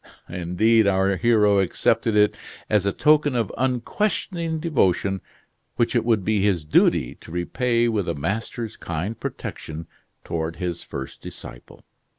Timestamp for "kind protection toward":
8.77-10.55